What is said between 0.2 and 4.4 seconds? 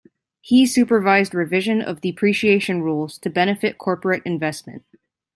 He supervised revision of depreciation rules to benefit corporate